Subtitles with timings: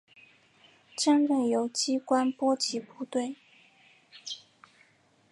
[0.97, 3.35] 争论由机关波及部队。